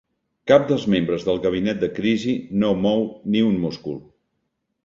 Cap 0.51 0.63
dels 0.71 0.85
membres 0.93 1.25
del 1.27 1.37
gabinet 1.43 1.83
de 1.85 1.89
crisi 1.99 2.33
no 2.65 2.73
mou 2.87 3.07
ni 3.37 3.47
un 3.51 3.63
múscul. 3.67 4.03